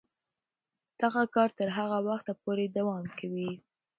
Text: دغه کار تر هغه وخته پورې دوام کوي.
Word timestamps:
دغه 1.01 1.21
کار 1.35 1.49
تر 1.57 1.69
هغه 1.77 1.97
وخته 2.07 2.33
پورې 2.41 2.65
دوام 2.77 3.05
کوي. 3.19 3.51